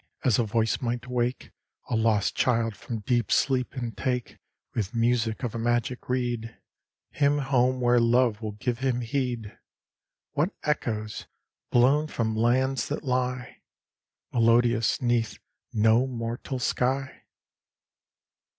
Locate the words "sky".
16.57-17.25